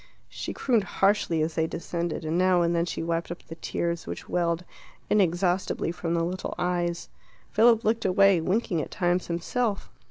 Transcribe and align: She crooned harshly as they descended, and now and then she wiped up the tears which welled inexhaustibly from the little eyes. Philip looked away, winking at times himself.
She 0.29 0.51
crooned 0.51 0.83
harshly 0.83 1.43
as 1.43 1.53
they 1.53 1.67
descended, 1.67 2.25
and 2.25 2.35
now 2.35 2.63
and 2.63 2.75
then 2.75 2.87
she 2.87 3.03
wiped 3.03 3.29
up 3.29 3.43
the 3.43 3.53
tears 3.53 4.07
which 4.07 4.27
welled 4.27 4.65
inexhaustibly 5.11 5.91
from 5.91 6.15
the 6.15 6.23
little 6.25 6.55
eyes. 6.57 7.07
Philip 7.51 7.83
looked 7.83 8.05
away, 8.05 8.41
winking 8.41 8.81
at 8.81 8.89
times 8.89 9.27
himself. 9.27 9.91